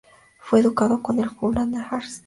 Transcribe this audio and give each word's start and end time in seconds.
Fue 0.39 0.61
educado 0.61 0.99
en 1.11 1.19
el 1.19 1.29
Hull 1.39 1.59
and 1.59 1.75
East 1.75 1.75
Riding 1.75 1.89
College. 1.89 2.17